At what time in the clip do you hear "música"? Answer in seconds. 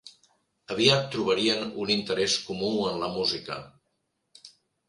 3.19-3.59